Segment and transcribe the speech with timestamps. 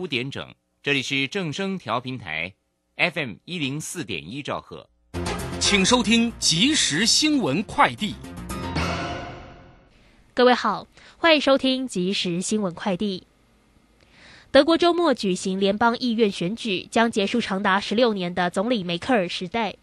[0.00, 2.54] 五点整，这里是正声调频台
[2.96, 4.88] ，FM 一零四点一兆赫，
[5.60, 8.14] 请收听即时新闻快递。
[10.32, 10.86] 各位好，
[11.18, 13.26] 欢迎收听即时新闻快递。
[14.50, 19.76] 德国周末举行联邦议院选举，将结束长达十六年的总理梅克尔时代。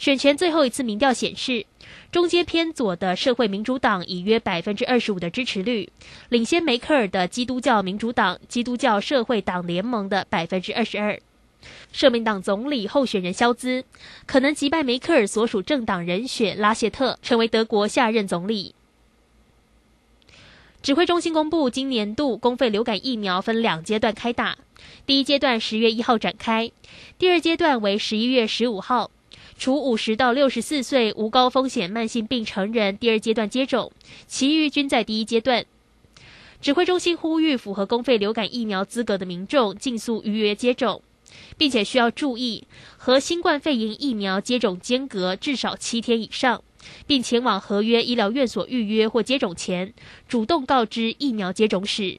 [0.00, 1.66] 选前最后一次民调显示，
[2.10, 5.90] 中间偏左的社会民主党以约百分之二十五的支持率，
[6.30, 11.20] 领先梅克尔的基督教民主党、基督教社会党联盟的百分之二十二。
[11.92, 13.84] 社民党总理候选人肖兹
[14.24, 18.74] 可能击败梅克尔所属政党人选拉谢特，成为德国下任总理。
[20.80, 24.56] 指挥中心公布，今年度公费流感疫苗分两阶段开打，
[25.04, 26.72] 第一阶段十月一号展开，
[27.18, 29.10] 第二阶段为十一月十五号。
[29.60, 33.92] 除五十到六十四岁无高风险慢性病成人第二阶段接种，
[34.26, 35.66] 其余均在第一阶段。
[36.62, 41.02] 指挥中心呼吁符合公费流感疫苗资格的民众尽速预约接种，
[41.58, 42.64] 并且需要注意
[42.96, 46.62] 和新冠肺炎疫苗接种间隔至少七天以上，
[47.06, 49.92] 并前往合约医疗院所预约或接种前，
[50.26, 52.18] 主动告知疫苗接种史。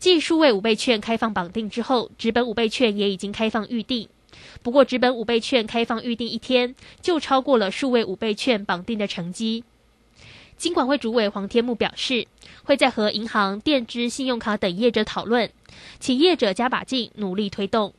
[0.00, 4.08] 继数位五倍券开放绑定之后，纸本五倍券也已经开放预定。
[4.62, 9.64] 不过，纸本五倍券开放预定一天就超过了数位五倍券绑定的成绩。
[10.56, 12.28] 金管会主委黄天木表示，
[12.62, 15.50] 会在和银行、电支、信用卡等业者讨论，
[15.98, 17.92] 请业者加把劲，努力推动。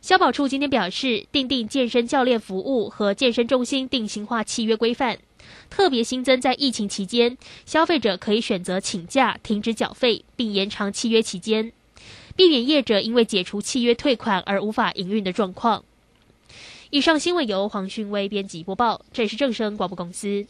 [0.00, 5.18] 消保处今天表示，订定健身教练服务和健身中心定型化契约规范，
[5.70, 11.72] 特别新增在疫情期间，消费者可以选择请假、停止缴费，并延长契约期间。
[12.36, 15.84] 避免业者因为解除契约退款而无法营运的状况。
[16.90, 20.46] 以上新闻由黄勋威编辑播报，这里是正声广播公司。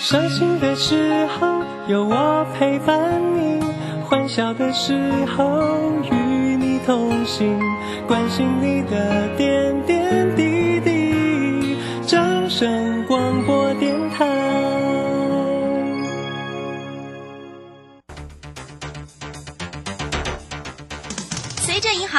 [0.00, 3.62] 伤心的时候有我陪伴你，
[4.04, 4.94] 欢笑的时
[5.26, 7.58] 候与你同行，
[8.06, 9.91] 关心你的点滴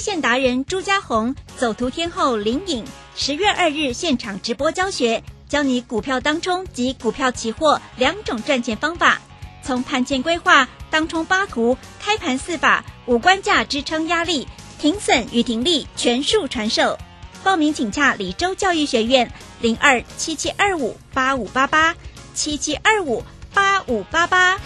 [0.00, 9.20] 线达人朱家红，走图天后林颖，十月二日现场直播教学，教你股票当冲及股票期货两种赚钱方法，
[9.62, 16.98] 从盘前规划、当冲八图、开盘四法、五关价支撑压力、停损与停利全数传授。
[17.44, 19.30] 报名请洽李州教育学院
[19.60, 21.94] 零二七七二五八五八八
[22.32, 23.22] 七七二五
[23.52, 24.58] 八五八八。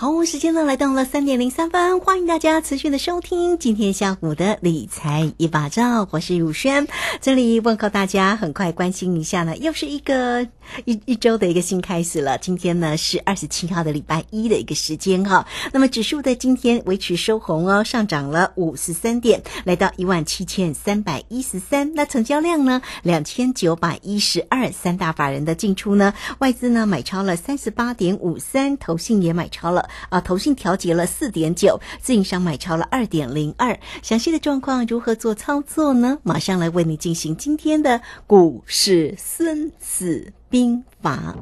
[0.00, 6.88] 好，时间呢来到了三点零三分，欢迎大家持续的收听今天下午的理财一把照，我是汝轩，
[7.20, 10.42] 这里问候大家，很快关心一下呢，又是一个
[10.86, 12.38] 一一周的一个新开始了。
[12.38, 21.92] 今天呢是二十七号的礼拜一的一个时间哈，那么指数在今天维持收红哦，上涨了五十三点，来到一万七千三百一十三。
[21.94, 29.89] 那成交量呢两千九百一十二，三大法人的进出呢，外资呢买超了三十八点五三，投信也买超了。
[30.08, 33.78] 啊，投信调节了四点九，自营商买超了二点零二。
[34.02, 36.18] 详细的状况如何做操作呢？
[36.22, 41.34] 马上来为你进行今天的股市孙子兵法。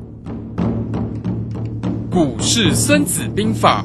[2.10, 3.84] 股市孙子兵法，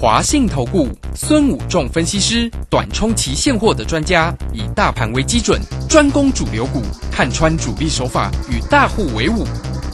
[0.00, 9.44] 华信投顾孙武仲分析师，短冲期现货的专家，以大盘为基准，专攻主流股，看穿主力手法，与大户为伍。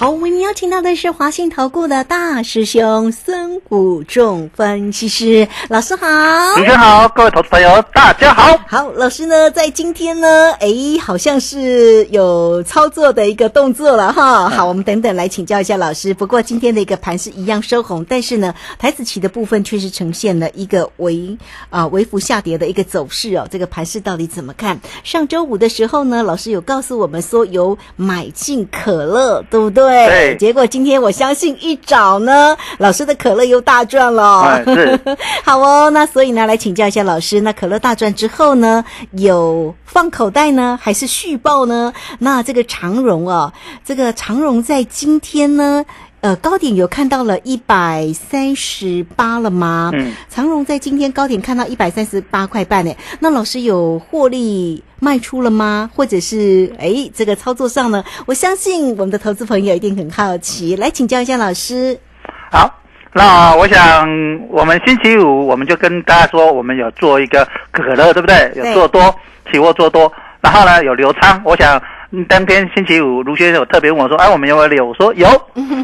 [0.00, 6.06] 好，为您邀请到的是华信投顾的大师兄孙谷仲分析师老师好。
[6.54, 8.58] 主持人好，各位投资朋友，大家好。
[8.66, 10.68] 好，老师呢，在今天呢，哎，
[11.02, 14.48] 好像是有操作的一个动作了哈。
[14.48, 16.14] 好，我们等等来请教一下老师。
[16.14, 21.36] 不过今天的一个盘是一样收红，但是呢，台子期的部分却是呈现了一个微
[21.68, 23.46] 啊微幅下跌的一个走势哦。
[23.50, 24.80] 这个盘势到底怎么看？
[25.04, 29.89] 上周五的时候呢，老师有告诉我们说有买进可乐，对不对？
[29.90, 34.62] 对结果今天我相信一早呢，老师的可乐又大赚了。
[35.44, 41.92] 好哦，那所以呢，来请教一下老师，那可乐大赚之后呢，有放口袋呢，还是续报呢？
[42.20, 43.52] 那这个长荣啊，
[43.84, 45.84] 这个长荣在今天呢。
[46.20, 49.90] 呃，高点有看到了一百三十八了吗？
[49.94, 52.94] 嗯，长荣在今天高点看到一百三十八块半呢。
[53.20, 55.90] 那老师有获利卖出了吗？
[55.94, 58.04] 或者是哎，这个操作上呢？
[58.26, 61.98] 我相信我们的投资朋友一定很好奇，来请教一下老师。
[62.52, 62.70] 好，
[63.14, 64.06] 那我想
[64.50, 68.52] 我们星期五我们就跟大家说，我们有做一个可乐，对不对？
[68.56, 69.14] 有做多，
[69.50, 70.12] 期货做多，
[70.42, 71.40] 然后呢有留仓。
[71.46, 71.82] 我想嗯
[72.28, 75.28] 当天星期五，卢先生有特别问我说：“哎，我们有没有留？”我说有。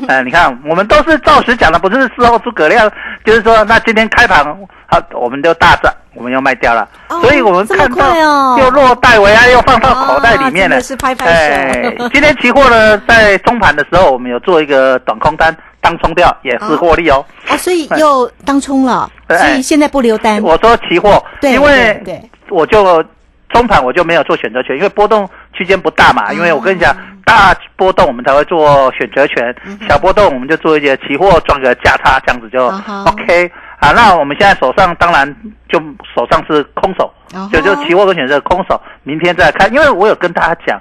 [0.09, 2.91] 呃， 你看，我们都是照实讲的，不是事后诸葛亮。
[3.25, 4.45] 就是说，那今天开盘，
[4.87, 6.89] 好，我们就大涨，我们又卖掉了。
[7.09, 10.77] 哦所以我们看到哦又落袋为安，又放到口袋里面了。
[10.77, 17.25] 啊是拍拍手哎今天期货呢，在中盘的时候，我们有做一个短空单，当冲掉也是获利哦。
[17.49, 20.43] 哦，所以又当冲了，哎所以现在不留单。
[20.43, 22.03] 我说期货，因为
[22.49, 23.05] 我就
[23.49, 26.33] 中盘我就没有做选择权，因为波动区间不大啊嘛。
[26.33, 26.95] 因为我跟你讲，
[27.25, 32.67] 大波动我们才会做选择权，嗯小波动我们就做一些期货赚个价差，这样子就
[33.07, 33.51] OK。
[33.79, 35.37] 啊，那我们现在手上当然
[35.69, 35.79] 就
[36.15, 39.73] 手上是空手，哦就就期货跟选择空手，明天再看。
[39.73, 40.81] 因为我有跟大家讲，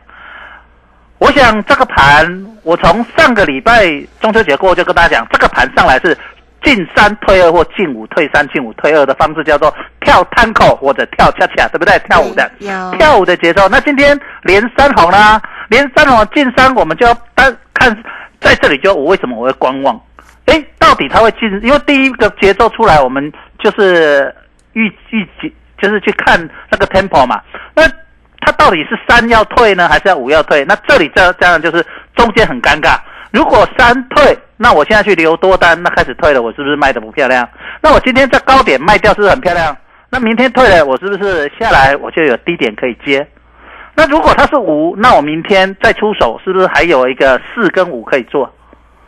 [1.18, 3.86] 我想这个盘，我从上个礼拜
[4.22, 6.18] 中秋节过后就跟大家讲，这个盘上来是
[6.66, 11.98] 进三退二或进五退三、进五退二的方式，叫做跳探口或者跳恰恰，对不对？
[12.00, 12.52] 跳舞的
[12.98, 13.70] 跳舞的节奏。
[13.70, 15.40] 那今天连三红啦，
[15.70, 17.96] 连三红进三，我们就要单看
[18.42, 20.02] 在这里就我为什么我会观望？
[20.48, 21.50] 诶，到底它会进？
[21.62, 24.34] 因为第一个节奏出来，我们就是
[24.74, 27.40] 预预计就是去看那个 tempo 嘛。
[27.76, 27.88] 那
[28.42, 30.66] 它到底是三要退呢，还是要五要退？
[30.66, 31.86] 那这里这这样就是
[32.16, 32.98] 中间很尴尬。
[33.36, 37.46] 如果三退，那我现在去留多单，那开始退了，我是不是卖的不漂亮？
[37.82, 39.76] 那我今天在高点卖掉是不是很漂亮？
[40.10, 43.28] 那明天退了，我是不是下来我就有低点可以接？
[43.94, 48.50] 那如果它是五，那我明天再出手，是不是还有一个四跟五可以做？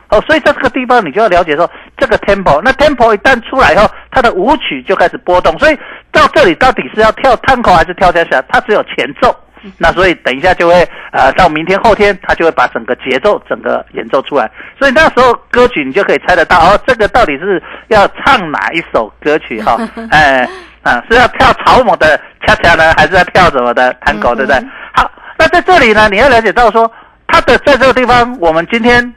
[0.10, 5.80] 哦，所以在这个地方你就要了解说这个 tempo，那 tempo 一旦出来以后，它的舞曲就开始波动，所以
[6.12, 8.44] 到这里到底是要跳探口还是跳加下？
[8.50, 9.34] 它只有前奏，
[9.78, 19.78] 那所以等一下就会呃到明天后天，他就会把整个节奏整个演奏出来，所以那时候歌曲你就可以猜得到哦，这个到底是要唱哪一首歌曲哈、
[20.12, 20.48] 哎
[20.84, 24.60] 啊是要跳草蜢的恰恰呢，还是要跳什么的探狗，对不对？
[24.94, 26.92] 好，那在这里呢，你要了解到说
[27.28, 29.14] 他的在这个地方，我们今天。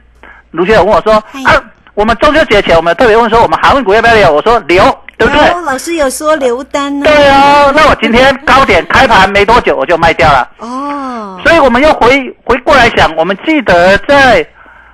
[0.53, 1.13] 卢学友问我说
[1.47, 4.33] ：“啊，我们中秋节前，我们特别问说，我们航运股要不要留？
[4.33, 4.83] 我说留，
[5.17, 5.49] 对不对？
[5.49, 7.05] 哦，老师有说留单呢。
[7.05, 7.71] 对哦。
[7.75, 10.49] 那我今天高点开盘没多久，我就卖掉了。
[10.57, 14.45] 哦，所以我们又回回过来想，我们记得在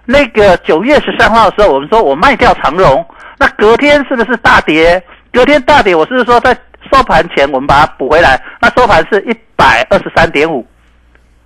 [0.05, 3.05] 那个九月十三号的时候，我们说我卖掉长荣，
[3.37, 5.01] 那隔天是不是大跌？
[5.31, 6.57] 隔天大跌，我是说在
[6.91, 8.41] 收盘前我们把它补回来？
[8.59, 10.65] 那收盘是一百二十三点五，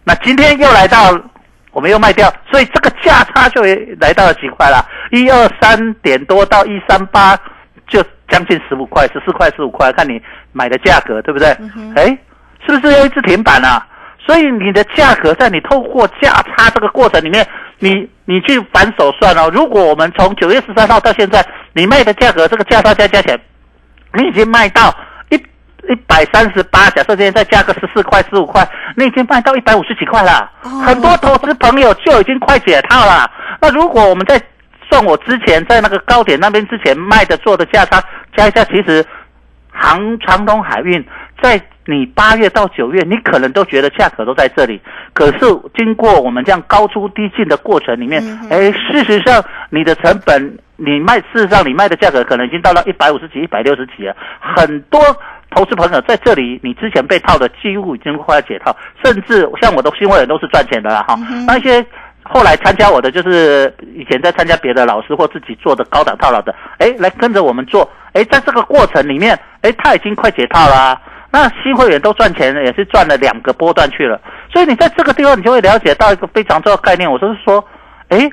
[0.04, 1.20] 那今天又来到，
[1.72, 3.64] 我们又卖掉，所以这个价差就
[4.00, 7.38] 来到了几块了，一二三点多到一三八，
[7.88, 10.20] 就将近十五块、十四块、十五块，看你
[10.54, 11.50] 买的价格对不对？
[11.96, 12.18] 哎、
[12.66, 13.86] 是不是又一直停板啊？
[14.26, 17.46] 所以你的价格在你透过价差这个过程里面，
[17.80, 19.50] 你你去反手算哦。
[19.52, 23.40] 如果我们从九月十三号到现在，你卖的价格这个价差加加起来，
[24.14, 24.96] 你已经卖到
[25.30, 28.66] 一一百三十八，假设今天再加个十四块、十五块，
[28.96, 30.52] 你已经卖到一百五十几块了。
[30.62, 33.30] 哦很多投资朋友就已经快解套了。
[33.60, 34.40] 那如果我们在
[34.90, 38.04] 算我之前在那个高点那边之前卖的做的价差
[38.36, 39.06] 加一下，其实
[39.70, 41.04] 航长东海运
[41.42, 44.80] 在你八月到九月，你可能都觉得价格都在这里，
[45.14, 45.40] 可是
[45.76, 55.00] 经过我们这样高出低进的过程里面，哎、事实上你的成本，你卖，事实上你卖的价格可能已经到了一百五十几、一百六十几了，很多。
[55.54, 58.74] 投资朋友在这里，你之前被套的几乎已经快要解套，
[59.04, 61.14] 甚至像我的新会员都是赚钱的了哈。
[61.46, 61.86] 那一些
[62.24, 71.00] 后来参加我的，就是以前在参加别的老师或自己做的高档套牢的，哎，来跟着我们做，哎，在这个过程里面，哎，他已经快解套啦、
[71.32, 74.20] 那新会员都赚钱，也是赚了两个波段去了。
[74.52, 77.64] 所以你在这个地方，你就会了解到一个非常重要的概念，我就是说，
[78.10, 78.30] 哎，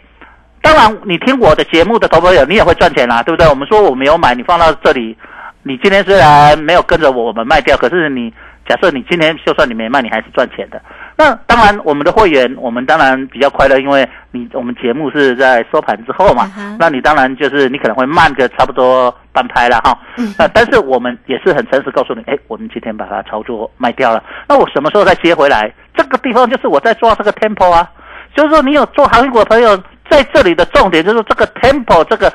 [0.61, 3.49] 当然你听我的节目的投朋友，你也会赚钱啦，对不对？
[3.49, 5.17] 我们说我没有买，你放到这里，
[5.63, 8.33] 你今天虽然没有跟着我们卖掉，可是你
[8.69, 10.81] 假设你今天就算你没卖，你还是赚钱的。
[11.17, 19.99] 那当然，我们的会员，我们当然比较快乐，因为你我们节目是在收盘之后嘛嗯那你当然就是你可能会慢个差不多半拍了哈。
[20.19, 25.73] 嗯那但是我们也是很诚实告诉你，哎，我们今天把它操作卖掉了，那我什么时候再接回来？
[25.97, 27.91] 这个地方就是我在抓这个 tempo 啊，
[28.37, 29.77] 就是说你有做航运股的朋友，
[30.11, 32.33] 在这里的重点就是这个 tempo 这个。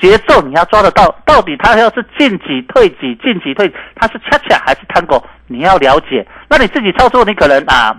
[0.00, 6.26] 节奏你要抓得到，到底它要是进几退几，进几退，它是恰恰还是 tango，你要了解。
[6.48, 7.94] 那你自己操作，你可能啊，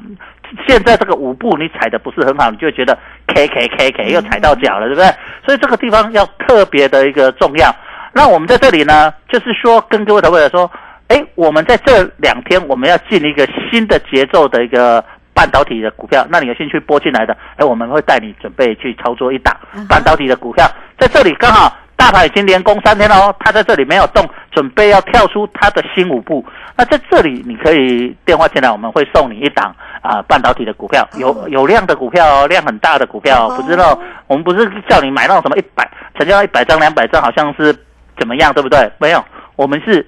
[0.67, 5.07] 现在这个舞步你踩的不是很好，你就会觉得 K K K K 又踩到脚了，对不对？
[5.45, 7.73] 所以这个地方要特别的一个重要。
[8.13, 10.69] 那我们在这里呢，就是说跟各位投资者说，
[11.07, 15.03] 哎，我们在这两天我们要进一个新的节奏的一个
[15.33, 19.55] 半导体的股票，那你有兴趣拨进来的，哎，我们会带你准备去操作一档
[19.87, 20.67] 半导体的股票，
[20.99, 26.43] 在这里刚好大盘已经连攻三天了哦，它在这里没有动，准备要跳出它的新舞步。
[26.75, 37.71] 那在这里你可以电话进来，我们会送你一档啊、半导体的股票，有有量的股票哦，量很大的股票不知道我们不是叫你买那种什么一百成交一百张两百张，好像是
[38.17, 38.91] 怎么样，对不对？
[38.97, 39.23] 没有，
[39.55, 40.03] 我们是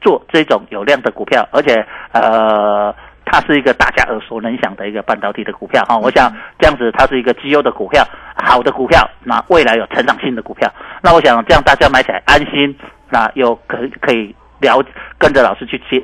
[0.00, 2.92] 做这种有量的股票，而且呃。
[3.26, 8.06] 它是一个大家耳熟能详的一个半导体的股票哈，我想这样子它是一个绩优的股票，
[8.36, 12.74] 好的股票，那未来有成长性的股票，那我想这样大家买起来安心，
[13.10, 14.82] 那又可可以了
[15.18, 16.02] 跟着老师去接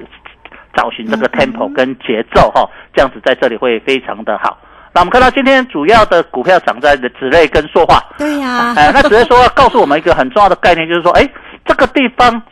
[0.75, 4.59] 找寻这个 tempo 跟节奏哈，这样子在这里会非常的好。
[4.95, 11.27] 那我们看到今天主要的股票涨在的纸类跟塑化，对呀、哎， 那只是说告诉我们一个很重要的概念，就是说，哎，
[11.65, 12.43] 这个地方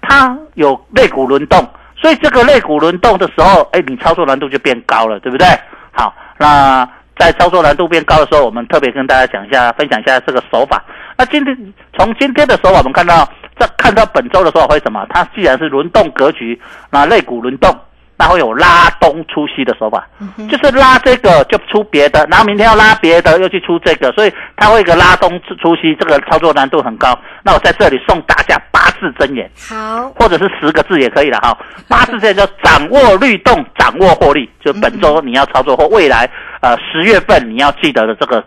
[0.00, 1.62] 它有肋骨轮动，
[2.04, 5.46] 所以这个肋骨轮动的时候，哎，你操作难度就变高了，对不对？
[5.90, 10.84] 好，那在操作难度变高的时候，我们特别跟大家讲一下，分享一下这个手法。
[11.16, 11.56] 那今天
[11.96, 13.26] 从今天的手法，我们看到
[13.58, 15.06] 在看到本周的时候会什么？
[15.08, 17.74] 它既然是轮动格局，那肋骨轮动。
[18.16, 20.06] 那会有拉东出西的手法，
[20.48, 25.28] 就是拉这个就出别的，然后明天要拉别的又去出这个，所以它会一个拉东
[25.60, 27.18] 出西，这个操作难度很高。
[27.42, 31.56] 那我在这里送大家八字真言，好，或者是十个字也可以了哈。
[31.88, 36.30] 八字真言叫掌握律动，掌握获利，就本周你要操作或未来
[36.60, 38.44] 呃十月份你要记得的这个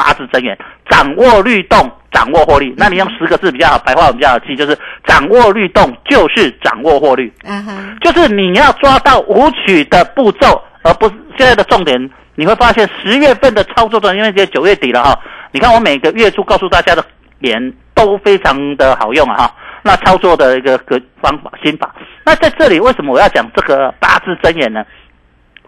[0.00, 0.56] 八字真言，
[0.88, 1.78] 掌握律动，
[2.10, 2.72] 掌握获利。
[2.78, 7.30] 那你用十个字比较好，白话文比较好记，就是掌握律动就是掌握获利。
[7.44, 12.10] 嗯哼，就是你要抓到舞曲的步骤，而不是现在的重点。
[12.36, 15.20] 你会发现十月份的操作的，因为现在九月底了哈，
[15.52, 17.04] 你看我每个月初告诉大家的
[17.42, 19.54] 点都非常的好用啊哈。
[19.82, 24.82] 那操作的一个个方法心法，那在这里为什么我要讲这个八字真言呢？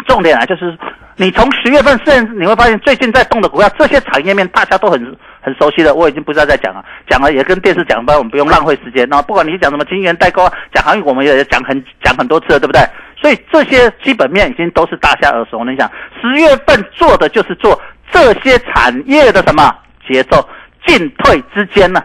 [0.05, 0.77] 重点啊，就是
[1.17, 9.09] 你从十月份，甚至你会发现最近在动的股票，这些产业面大家都很很熟悉的，我已经不知道在讲了，讲了也跟电视讲，不然我们不用浪费时间。
[9.09, 12.81] 那不管你讲什么金源代购啊，讲航运，我们也讲很讲很多次了，对不对？
[13.21, 15.91] 所以这些基本面已经都是大家耳熟能详。
[16.21, 17.81] 十月份做的就是做
[18.11, 19.75] 这些产业的什么
[20.09, 20.49] 节奏
[20.87, 22.03] 进退之间呢、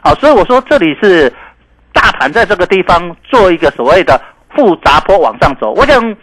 [0.00, 1.32] 好，所以我说这里是
[1.92, 4.20] 大盘在这个地方做一个所谓的
[4.54, 6.16] 复杂坡往上走，我想。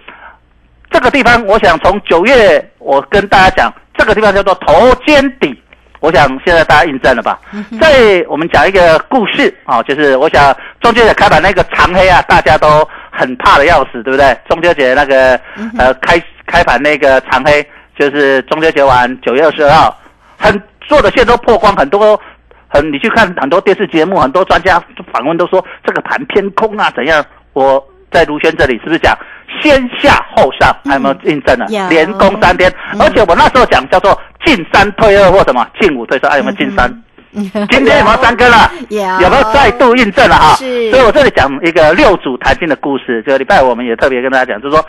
[0.95, 5.61] 这个地方，我想从九月，我跟大家讲，这个地方叫做头肩底。
[5.99, 7.37] 我想现在大家印证了吧？
[7.81, 14.37] 在我们讲一个故事啊、就是我想中秋节开盘那个长黑啊，大家都很怕的要死，对不对？
[14.47, 15.37] 中秋节那个
[15.77, 17.61] 呃开开盘那个长黑，
[17.99, 19.97] 就是中秋节完九月二十二号，
[20.37, 22.17] 很做的线都破光，很多
[22.69, 27.21] 很你去看很多电视节目，很多专家访问都说这个盘偏空啊，怎样？
[27.51, 29.17] 我在卢轩这里是不是讲
[29.61, 30.75] 先下后上？
[30.85, 31.65] 还有没有印证了？
[31.69, 36.91] 有连攻三天，而且我那时候讲叫做进三退二或什么进五退三，还有没有进三？
[37.35, 38.71] 今天有没有三根了？
[38.87, 40.55] 有有没有再度印证了哈？
[40.55, 43.21] 所以我这里讲一个六组弹性的故事。
[43.25, 44.85] 这个礼拜我们也特别跟大家讲，就是说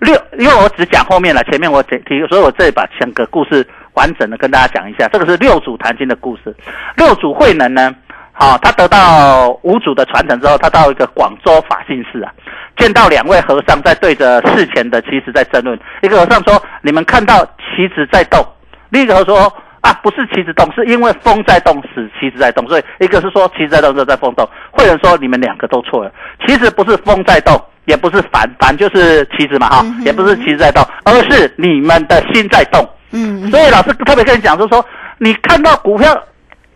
[0.00, 5.06] 六，因为我只讲后面了，前面我只提，所以我这里把整个故事完整的跟大家讲一下。
[5.08, 6.56] 这个是六组弹性的故事。
[6.96, 7.94] 六组慧能呢，
[8.42, 12.32] 好、他得到五祖的传承之后，他到一个广州法性寺啊，
[12.76, 15.78] 见到两位和尚在对着寺前的棋子在争论。
[16.02, 18.44] 一个和尚说：“你们看到棋子在动。”
[18.90, 19.52] 另一个和尚说。
[19.82, 22.64] 啊，不是棋子动，是因为风在动，使棋子在动。
[22.68, 24.48] 所以一个是说棋子在动，一个在风动。
[24.70, 26.12] 慧人说你们两个都错了，
[26.46, 32.88] 其实不是风在动，也不是反反就是棋子嘛哈，也不是棋子在动，而是你们的心在动。
[33.10, 34.86] 嗯，所以老师特别跟你讲，就是说
[35.18, 36.16] 你看到股票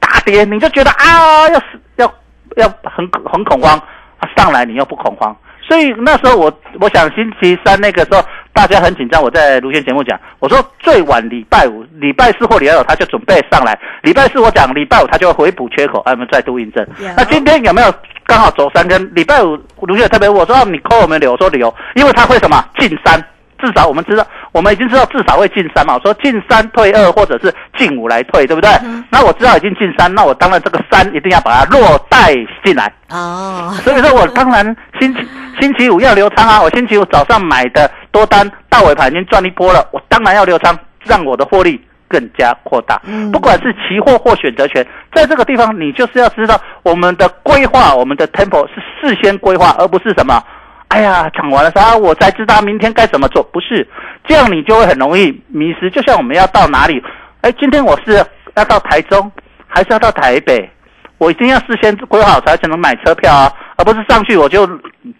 [0.06, 2.06] 大跌，你就觉得啊，要死要
[2.56, 3.76] 要很很恐慌，
[4.18, 5.36] 啊上来你又不恐慌。
[5.68, 16.86] 所以那时候我我想星期三那个时候大家很紧张，我在卢轩节目讲，我说最晚礼拜五、礼拜四或礼拜五他就准备上来，礼拜四我讲礼拜五他就会回补缺口，啊，我们再度印证。
[17.16, 17.92] 那今天有没有
[18.24, 19.12] 刚好走三根？
[19.12, 23.20] 礼拜五卢轩特别我说啊你扣我们留，我说留，因为他会什么进三。
[23.66, 25.94] 至少我们知道，我们已经知道至少会进三嘛。
[25.94, 28.70] 我说进三退二，或者是进五来退，对不对？
[29.10, 32.32] 那我知道已经进三，那我当然这个三一定要把它落袋
[32.64, 32.92] 进来。
[33.10, 34.64] 哦，所以说我当然
[35.00, 35.20] 星期
[35.60, 43.00] 星期五要留仓啊，我星期五早上买的多单到尾盘已经赚一波了，我当然要留仓，让我的获利更加扩大。
[43.04, 48.74] 嗯不管是期货或选择权，在这个地方你就是要知道我们的规划，我们的 tempo 是
[49.08, 50.40] 事先规划，而不是什么。
[50.96, 51.94] 哎呀，讲完了啥？
[51.94, 53.86] 我才知道明天该怎么做，不是
[54.26, 55.90] 这样，你就会很容易迷失。
[55.90, 57.02] 就像我们要到哪里，
[57.42, 58.14] 哎，今天我是
[58.54, 59.30] 要到台中，
[59.66, 60.70] 还是要到台北？
[61.18, 64.66] 我一定要事先规划好才才能买车票啊，而不是上去我就
[65.02, 65.12] 嗯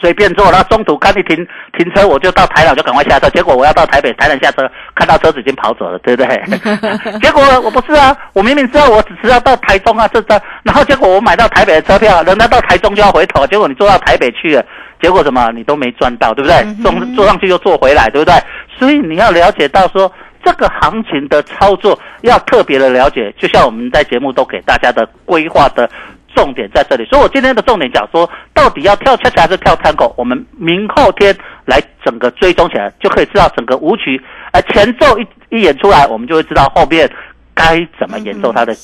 [0.00, 1.36] 随便坐，然后中途看一停
[1.76, 6.42] 停车，我就到台南就赶快下车，结果我要到台北，台南下车看到车子已经跑走了，对不对？
[7.20, 14.64] 结果我不是啊，我明明知道我只是要到台中啊，这这，然后结果我买到台北的车票，人家到台中就要回头，结果你坐到台北去了，
[15.00, 16.74] 结果什么你都没赚到，对不对？
[16.82, 18.34] 坐坐上去又做回来，对不对？
[18.78, 20.10] 所以你要了解到说。
[20.42, 25.86] 这个行情的操作要特别的了解，就像我们在节目都给大家的规划的
[26.34, 27.04] 重点在这里。
[27.04, 30.14] 所以我今天的重点讲说，到底要跳恰恰还是跳探狗？
[30.16, 34.18] 我们明后天来整个追踪起来，就可以知道整个舞曲，
[34.52, 37.06] 呃，前奏一一演出来，我们就会知道后面
[37.60, 38.74] 该怎么演奏它的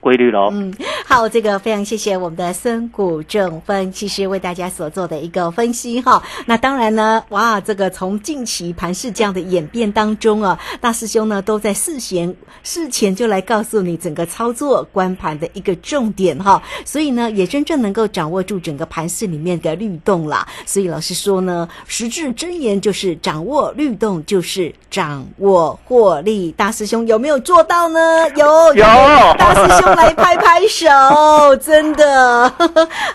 [0.00, 0.50] 规律喽。
[0.52, 0.70] 嗯，
[1.06, 6.22] 好，这个非常谢谢我们的孙谷正分析师为大家所做的一个分析哈。
[6.44, 20.46] 那当然呢，哇，这个从近期盘市这样的演变当中啊，大师兄呢都在事前事前就来告诉你整个操作关盘的一个重点哈，所以呢也真正能够掌握住整个盘势里面的律动啦。
[20.66, 26.52] 所以老师说呢，实质真言就是掌握律动，就是掌握获利。
[26.52, 28.17] 大师兄有没有做到呢？
[28.36, 28.84] 有有
[29.38, 30.86] 大师兄来拍拍手，
[31.56, 32.52] 真的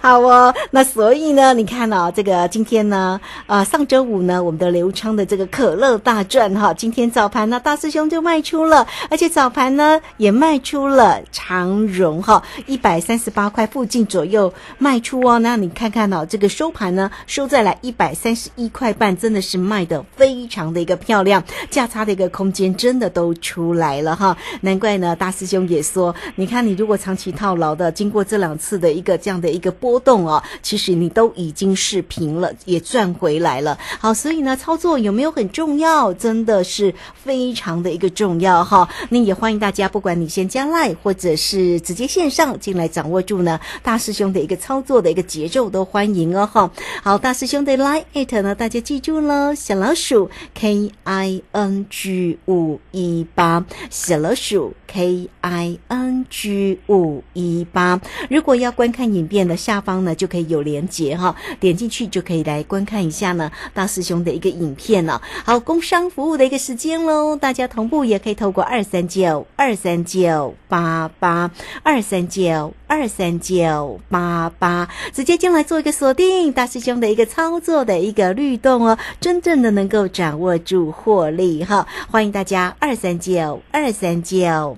[0.01, 0.53] 好哦。
[0.71, 15.39] 那所以呢，你看哦，这个今天呢，呃，上周五呢，我们的刘昌的这个可乐大赚哈，今天早盘呢，大师兄就卖出了，而且早盘呢也卖出了长荣哈，一百三十八块附近左右卖出哦。
[15.39, 24.35] 那你看看哦，这个收盘呢收在了一百三十一块半，真的是卖的非常的一个漂亮，价差的一个空间真的都出来了哈。
[24.61, 33.77] 难怪呢，大师兄也说，你看你如果长期套牢的，经过这两次的一个这样的一个波动哦，其实你都已经是平了，也赚回来了。
[33.99, 36.13] 好，所以呢，操作有没有很重要？
[36.13, 38.87] 真的是非常的一个重要哈。
[39.09, 46.71] 那也欢迎大家，不管你先加赖或者是直接线上进来掌握住呢大师兄的一个操作的一个节奏，都欢迎哦哈。
[47.03, 57.99] 好，大师兄的 line it 呢，大家记住了，小老鼠 K I N G 五一八，小老鼠 K I N G 五一八。
[58.29, 65.19] 如果要观看影片的下方呢，就可以有连结哈，点进去就可以来观看一下呢大师兄的一个影片了。
[65.43, 71.49] 好，工商服务的一个时间喽，大家同步也可以透过二三九二三九八八
[71.81, 81.87] 二三九二三九八八直接进来做一个锁定，大师兄的一个操作的一个律动哦，真正的能够掌握住获利哈。
[82.11, 84.77] 欢迎大家二三九二三九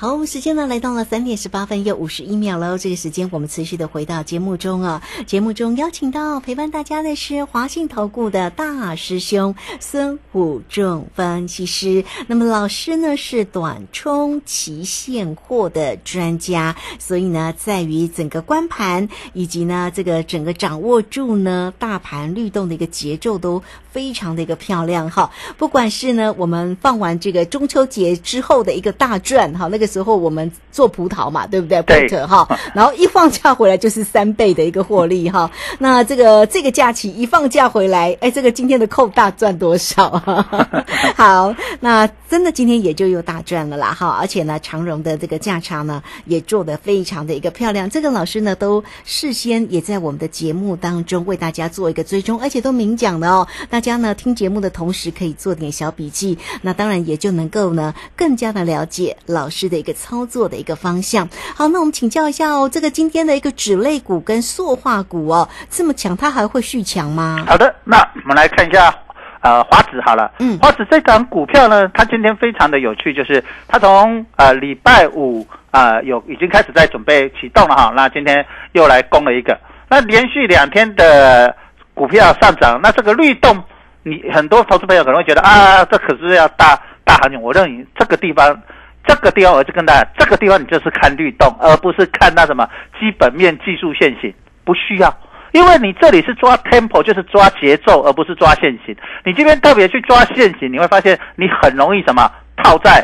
[0.00, 2.78] 好，我们时间呢来到了三点十八分又五十一秒喽。
[2.78, 5.02] 这个时间我们持续的回到节目中啊。
[5.26, 12.04] 节目中邀请到陪伴大家的是华信投顾的大师兄孙虎仲分析师。
[12.28, 25.32] 那么老师呢是短冲期现货的专家，所以呢在于整个关盘以及呢这个整个掌握住呢大盘律动的一个节奏都非常的一个漂亮哈。
[25.56, 35.50] 不管是呢我们放完这个中秋节之后的一个大赚哈，那个时候我们做葡萄嘛，对不对对哈， 然后一放假回来就是三倍的一个获利哈。
[35.80, 40.68] 那这个这个假期一放假回来，哎，这个今天的扣大赚多少啊？
[41.16, 47.88] 好，那真的今天也就又大赚了啦哈，而且呢，长荣的这个价差呢也做得非常的一个漂亮。
[47.88, 53.46] 这个老师呢都事先也在我们的节目当中为大家做一个追踪，而且都明讲的哦。
[53.70, 61.28] 大家呢听节目的同时可以做点小笔记，那当然也就能够呢更加的了解老师的一个操作的一个方向。
[61.56, 67.44] 好，那我们请教一下哦，这个今天的一个脂类股跟塑化股哦这么强，它还会续强吗？
[67.46, 68.94] 好的，那我们来看一下。
[69.40, 79.56] 呃，华子好了，嗯华子这档股票呢，它今天非常的有趣，就是它从呃礼拜五呃有已经开始在准备启动了哈，那今天又来攻了一个，
[79.88, 81.54] 那连续两天的
[81.94, 83.62] 股票上涨，那这个律动，
[84.02, 88.60] 你很多投资朋友可能会觉得啊，这可是要大大行情，我认为这个地方。
[89.08, 92.68] 这个地方我就跟大家，这个地方你就是看律动，而不是看那什么
[93.00, 94.32] 基本面、技术线型，
[94.64, 95.12] 不需要。
[95.52, 98.94] 因为你这里是抓 tempo，就是抓节奏，而不是抓线型。
[99.24, 102.30] 你这边特别去抓线型，你会发现你很容易什么
[102.62, 103.02] 套在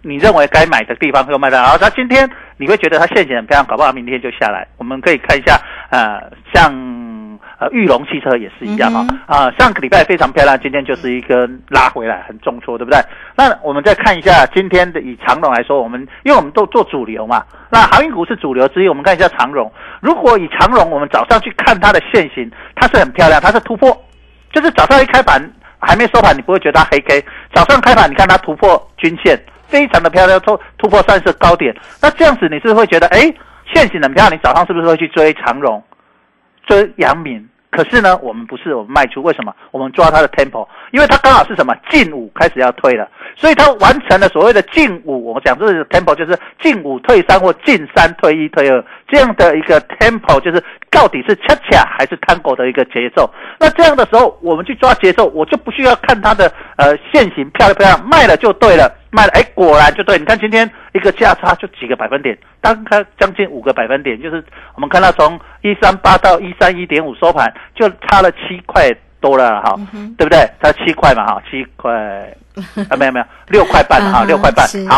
[0.00, 4.66] 你认为该买的地方又卖到，然后它今天你会觉得它线型很漂亮，搞不好明天就下来。
[4.78, 6.18] 我们可以看一下，呃，
[6.54, 6.72] 像
[7.64, 13.00] 呃玉龙汽车也是一样哈、啊、上个礼拜非常漂亮，今天就是一根拉回来，很重挫，对不对？
[13.34, 19.72] 那我们再看一下今天的以长荣来说，我们因为我们都做主流嘛，那航运股是主流之一，我们看一下长荣。
[20.00, 23.96] 如果以长荣，我们早上去看它的线型，它是很漂亮，它是突破，
[24.52, 25.40] 就是早上一开盘
[25.78, 27.24] 还没收盘，你不会觉得它黑 K，
[27.54, 31.74] 早上开盘你看它突破均线，非常的漂亮，突突破算是高点。
[32.02, 33.20] 那这样子你是会觉得，哎，
[33.72, 35.82] 线型很漂亮，你早上是不是会去追长荣？
[36.66, 37.48] 追阳明。
[37.74, 39.52] 可是呢，我们不是我们卖出，为什么？
[39.72, 45.26] 我们抓它的 tempo，因为它刚好是什么进五开始要推了，所以它完成了所谓的进五。
[45.26, 53.28] 我们讲这个 tempo 就是进五退三或进三退一退二这样的一个 tempo，就是到底是恰恰还是 tango 的一个节奏。
[53.58, 58.88] 那这样的时候，我们去抓节奏，我就不需要看它的呃线型漂亮不漂亮，卖了就对了。
[59.14, 60.18] 卖了，哎，果然就对。
[60.18, 69.76] 你看今天一个价差就几个百分点，大概将近五个百分点，就是我们看到从一三八到一三一点五收盘，就差了七块多了哈，
[70.18, 70.38] 对不对？
[70.60, 71.92] 差七块嘛哈，七块
[72.90, 74.66] 啊，没有没有，六块半哈， 嗯六块半。
[74.88, 74.96] 好，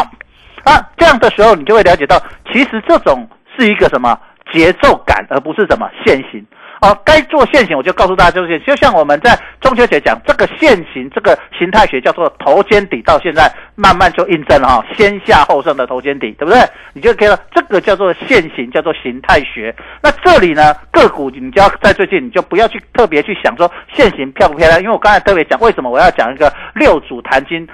[0.65, 2.19] 啊，这样的时候你就会了解到，
[2.51, 4.19] 其实这种是一个什么
[4.51, 6.43] 节奏感，而不是什么线型。
[6.81, 16.61] 哦，该做线型，我就告诉大家就是，就像我们在中秋节讲这个线型，这个形态学叫做头肩底，到现在慢慢就印证了哈、先下后上的头肩底，对不对？
[16.93, 19.75] 你就可以了，这个叫做线型，叫做形态学。
[20.03, 27.67] 那这里呢，个股你就要在最近，你就不要去特别去想说线型漂不漂亮，因为我刚才特别讲，为什么我要讲一个六祖坛经。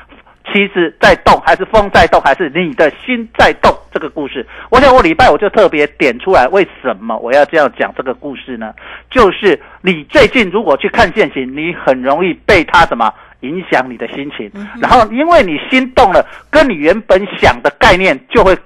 [0.52, 3.72] 妻子在动，还是风在动，还是你的心在动？
[3.92, 8.72] 这个故事，我想我礼拜我就特别点出来，为什么我要这样讲这个故事呢？
[9.10, 14.50] 就是你最近如果去看现行，你很容易被它什么影响你的心情，
[14.80, 18.56] 然后因为你心动了，跟你原本想的概念就会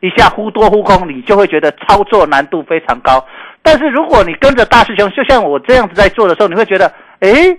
[0.00, 3.24] 一下忽多忽空，你就会觉得操作难度非常高。
[3.62, 7.56] 但是如果你跟着大师兄，就像我这样子在做的时候，你会觉得，诶。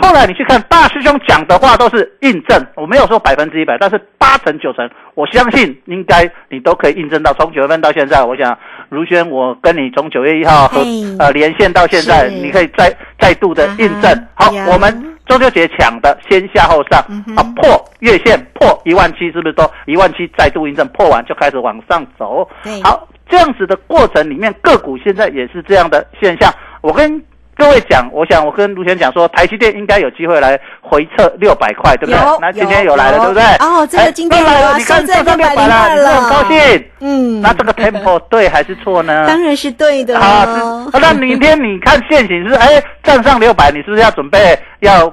[0.00, 7.32] 后来你去看大师兄讲的话都是印证，我没有说百分之一百，但是八成九成，我相信应该你都可以印证到。
[7.34, 8.56] 从九月份到现在，我想
[8.88, 14.12] 如轩，我跟你从九月一号和嘿呃连线到现在，你可以再再度的印证。
[14.34, 17.00] 啊好呀，我们中秋节抢的先下后上，
[17.36, 20.86] 啊破月线破一万七，是不是都一万七再度印证？
[20.88, 22.48] 破完就开始往上走。
[22.62, 26.52] 对好，这样子的过程里面，个股现在也是这样的现象。
[26.80, 27.22] 我跟
[27.58, 32.38] 各位讲，我想我跟卢璇讲说，台积电应该有机会来回测六百块，对不对？
[32.40, 33.42] 那今天有来了，有对不对？
[33.58, 36.84] 哦这个哎今天来了，你看收在上六百了，602你是很高兴。
[37.00, 39.26] 嗯那这个 tempo 对还是错呢？
[39.26, 41.00] 当然是对的啊，哦是。
[41.00, 45.12] 那明天你看现行是哎站上六百，你是不是要准备要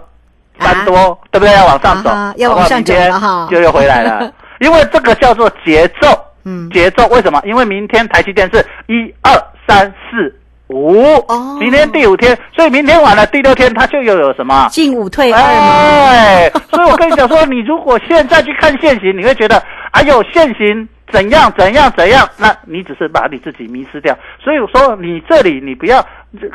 [0.60, 1.52] 翻多，对不对？
[1.56, 4.32] 要往上走，要往上走哈就又回来了，
[4.62, 6.08] 因为这个叫做节奏，
[6.44, 7.42] 嗯节奏为什么？
[7.44, 9.34] 因为明天台积电是一二
[9.68, 10.32] 三四
[10.68, 14.68] 五，哦明天第五天，所以明天晚了第六天它就又有什么？
[14.72, 15.48] 进五退二嘛，
[16.10, 24.18] 哎，所以我跟你讲说，你如果现在去看现行，你会觉得，哎呦，现行怎样怎样怎样，那你只是把你自己迷失掉。
[24.44, 26.04] 所以我说，你这里你不要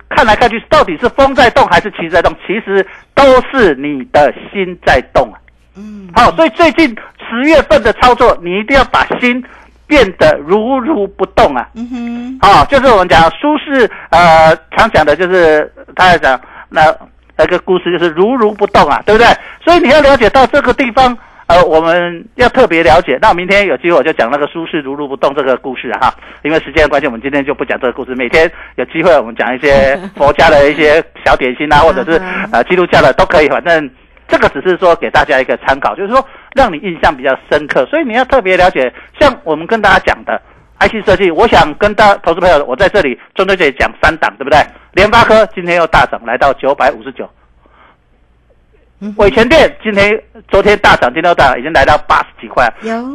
[0.08, 5.38] 看来看去，到底是风在动还是旗在动，其实都是你的心在动啊。
[5.76, 6.94] 嗯，好，所以最近
[7.28, 9.42] 十月份的操作，你一定要把心
[9.90, 11.68] 变得如如不动啊。
[11.74, 16.82] 嗯哼，啊、就是我们讲苏轼呃常讲的，就是他在讲那
[17.36, 19.26] 那个故事，就是如如不动啊，对不对？
[19.64, 23.18] 所以你要了解到这个地方呃，我们要特别了解。
[23.20, 26.14] 那明天有机会我就讲那个苏轼如如不动这个故事啊哈。
[26.44, 28.14] 因为时间的关系，我们今天就不讲这个故事。
[28.14, 32.22] 每天有机会我们讲一些佛家的一些小点心啊，或者是
[32.52, 33.48] 呃基督教的都可以。
[33.48, 33.90] 反正
[34.30, 37.84] 这个只是说给大家一个参考，就是说让你印象比较深刻。
[37.86, 40.40] 所以你要特别了解，像我们跟大家讲的
[40.78, 44.58] IC 设计，我想跟大投资朋友，我在这里中秋节讲三档，对不对？
[44.92, 47.28] 联发科今天又大涨，来到九百五十九。
[49.16, 52.70] 伟全店今天、昨天大涨，今天又大涨，已经来到八十几块，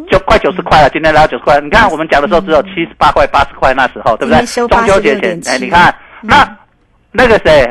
[0.10, 0.89] 就快九十块了。
[0.89, 4.43] 今天来到九十块，你看我们讲的时候只有七十八块、八十块那时候，对不对？
[4.67, 6.58] 中秋节前，哎，你看那
[7.12, 7.63] 那个谁，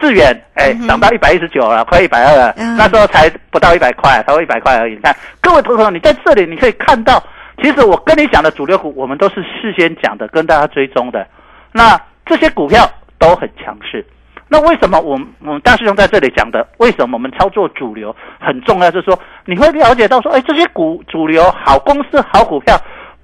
[0.00, 2.54] 致远，哎，涨到一百一十九了，快一百二了。
[2.76, 4.94] 那时候才不到一百块，才一百块而已。
[4.94, 7.22] 你看，各位投资者，你在这里你可以看到，
[7.62, 11.26] 其实我跟你讲的主流股，我们都是事先讲的，跟大家追踪的。
[11.72, 14.04] 那这些股票都很强势。
[14.52, 16.66] 那为什么我们我们大师兄在这里讲的？
[16.78, 18.90] 为什么我们操作主流很重要？
[18.90, 22.76] 就是说你会了解到说，哎，这些股主流好公司、好股票，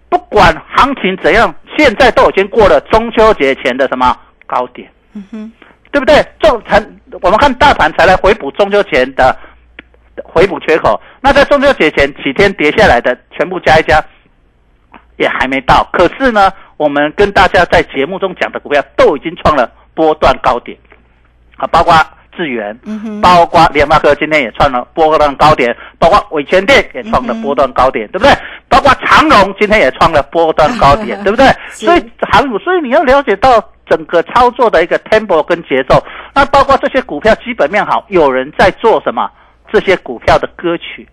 [0.09, 5.53] 不管行情怎样，现在都已经过了中秋节前的什么高点，嗯哼，
[5.93, 6.25] 对不对？
[6.41, 6.83] 中才
[7.23, 9.37] 我们看大盘才来回补中秋前的
[10.25, 14.03] 回补缺口，那在中秋节前几天跌下来的全部加一加，
[15.17, 15.89] 也还没到。
[15.93, 20.77] 可是呢，我们跟大家在节目中讲的股票都已经创了波段高点。
[21.57, 21.95] 啊，包括
[22.37, 22.79] 智源，
[23.23, 28.31] 包括联发科今天也创了波段高点，包括伟全电也创了波段高点，对不对？
[28.69, 31.47] 包括长荣今天也创了波段高点， 对不对？
[31.71, 36.03] 所以航股，所以你要了解到整个操作的一个 tempo 跟节奏。
[36.35, 39.31] 那包括这些股票基本面好，有人在做什么？
[39.73, 41.09] 这些股票的歌曲，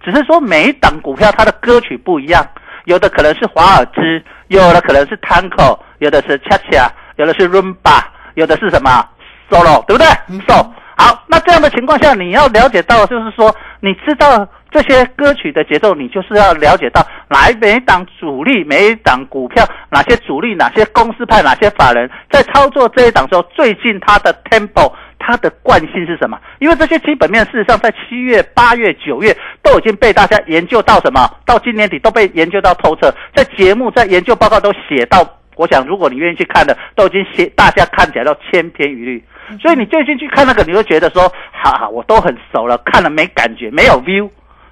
[0.00, 2.46] 只是说每一档股票它的歌曲不一样，
[2.84, 4.00] 有的可能是华尔兹，
[4.46, 8.00] 有的可能是 Tango，有的是 Cha Cha，有的是 Rumba，
[8.34, 9.04] 有的是什么
[9.50, 10.06] ？solo 对不对
[10.46, 26.38] ？so 好，那这样的情况下，你要了解到，就是说，你知道这些歌曲的节奏，你就是要了解到，哪每档主力，每一档股票，哪些主力，哪些公司派，哪些法人，在操作这一档时候，最近它的 tempo，它的惯性是什么？
[26.58, 31.26] 因为这些基本面，事实上在七月、八月、九月都已经被大家研究到什么？
[31.46, 35.26] 到今年底都被研究到透彻，在节目、在研究报告都写到。
[35.56, 39.24] 我想，如果你愿意去看的，都已经写，大家看起来都千篇一律。
[39.62, 44.28] 所以你最近去看那个，你会觉得说，哈哈，我都很熟了，看了没感觉，没有 view。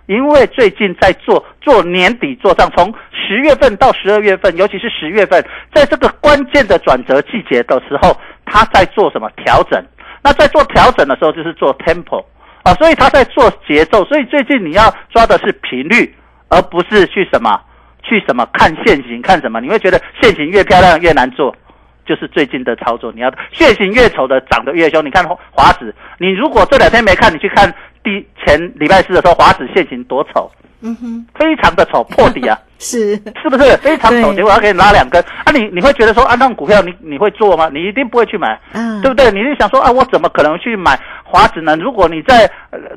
[0.06, 9.82] 因为最近在做做年底做账，从十月份到十二月份，尤其是十月份，在这个关键的转折季节的时候，他在做什么调整？
[10.22, 12.24] 那在做调整的时候，就是做 tempo
[12.62, 14.04] 啊，所以他在做节奏。
[14.04, 16.14] 所以最近你要抓的是频率，
[16.48, 17.60] 而不是去什么。
[18.06, 19.62] 去什么看现行看什么？
[19.62, 21.56] 你会觉得现行越漂亮越难做，
[22.04, 23.10] 就是最近的操作。
[23.10, 25.02] 你要现行越丑的涨得越凶。
[25.02, 27.72] 你看华子，你如果这两天没看，你去看
[28.04, 30.50] 第前礼拜四的时候，华子现行多丑，
[30.82, 34.32] 嗯哼，非常的丑， 破底啊，是是不是非常丑？
[34.34, 35.50] 结果要给你拉两根啊！
[35.52, 37.70] 你你会觉得说啊，那种股票你你会做吗？
[37.72, 39.30] 你一定不会去买，嗯，对不对？
[39.32, 41.74] 你是想说啊，我怎么可能去买华子呢？
[41.76, 42.48] 如果你在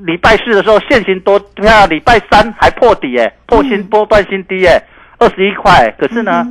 [0.02, 4.80] 礼拜四的时候现行多漂亮，礼拜三还破底哎，破新波段新低哎。
[5.20, 6.46] 二十一块，可是呢，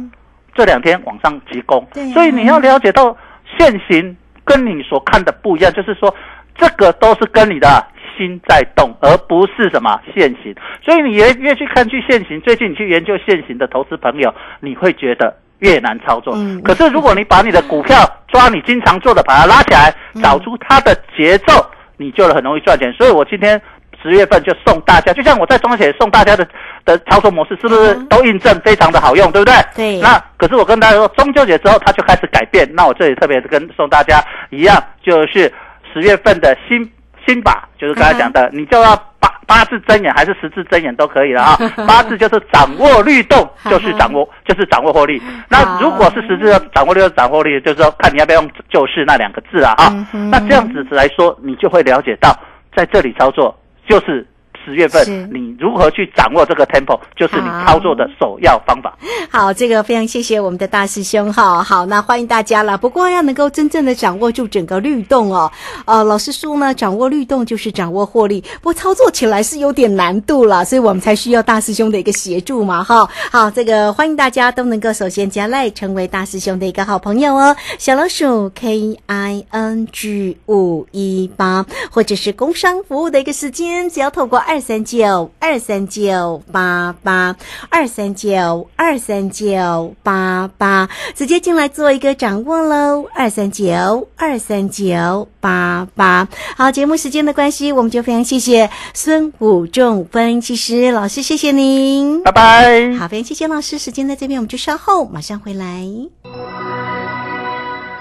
[0.52, 3.16] 这两天往上急攻，所以你要了解到
[3.56, 6.12] 现行跟你所看的不一样，就是说
[6.58, 10.54] 这个都是跟你的心在动，而不是什么现行。
[10.82, 16.36] 所以你越越去看去现行，最近你去研究现行的投资朋友，你会觉得越难操作。
[16.64, 17.96] 可是如果你把你的股票
[18.28, 21.54] 抓你经常做的，把它拉起来，找出它的节奏，
[21.96, 22.92] 你就很容易赚钱。
[22.92, 23.60] 所以我今天。
[24.02, 26.46] 十月份就送大家，就像我在中秋送大家的
[26.84, 29.54] 的操作模式，是不是都印证非常的好用，对不对？
[29.74, 30.00] 对。
[30.00, 32.68] 那可是我跟大家说，中秋节之后它就开始改变。
[32.72, 35.52] 那我这里特别跟送大家一样，就是
[35.92, 36.88] 十月份的新
[37.26, 41.56] 新把，就是刚才讲的，你就要八八字真眼还是十字真眼都可以了啊。
[41.86, 45.20] 八字就是掌握律动，就是掌握就是掌握获利。
[45.48, 49.90] 那如果是十字掌握律动掌握力，就是说看你要不要用就是那两个字啊啊。
[50.30, 52.34] 那这样子来说，你就会了解到
[52.74, 53.56] 在这里操作。
[53.88, 54.26] 就是
[54.66, 58.98] 十月份，你如何去掌握这个 tempo，就是你操作的首要方法。
[59.30, 61.62] 好，这个非常谢谢我们的大师兄哈。
[61.62, 62.76] 好，那欢迎大家了。
[62.76, 65.52] 不过要能够真正的掌握住整个律动哦，
[65.84, 73.08] 呃，老师说呢，掌握律动就是掌握获利，不过操作起来是有点难度了，所以我们才需要大师兄的一个协助嘛哈。
[73.30, 77.54] 好，这个欢迎大家都能够首先加来成为大师兄的一个好朋友哦。
[77.78, 84.55] 小老鼠 K I N G 五一八，或者是工商服务的一个时间，只要透过二。
[84.56, 87.36] 二三九二三九八八
[87.68, 96.26] 二三九二三九八八，直接进来做一个掌握喽，二三九二三九八八。
[96.56, 102.94] 好，节目时间的关系，我们就非常谢谢孙武仲分析师老师，谢谢您，拜拜。
[102.94, 105.86] 好，非常谢谢老师，时间在这边，我们就稍后马上回来。